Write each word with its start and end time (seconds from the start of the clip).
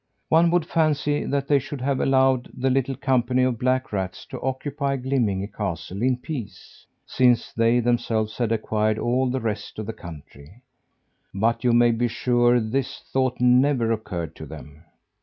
One 0.29 0.49
would 0.49 0.65
fancy 0.65 1.25
that 1.25 1.47
they 1.47 1.59
should 1.59 1.79
have 1.81 1.99
allowed 1.99 2.49
the 2.57 2.71
little 2.71 2.95
company 2.95 3.43
of 3.43 3.59
black 3.59 3.93
rats 3.93 4.25
to 4.31 4.41
occupy 4.41 4.97
Glimminge 4.97 5.53
castle 5.53 6.01
in 6.01 6.17
peace, 6.17 6.87
since 7.05 7.53
they 7.53 7.79
themselves 7.81 8.35
had 8.39 8.51
acquired 8.51 8.97
all 8.97 9.29
the 9.29 9.39
rest 9.41 9.77
of 9.77 9.85
the 9.85 9.93
country; 9.93 10.63
but 11.35 11.63
you 11.63 11.71
may 11.71 11.91
be 11.91 12.07
sure 12.07 12.59
this 12.59 13.01
thought 13.13 13.39
never 13.39 13.91
occurred 13.91 14.35
to 14.37 14.47
them. 14.47 14.85